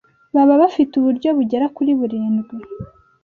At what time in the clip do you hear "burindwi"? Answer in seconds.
1.99-2.55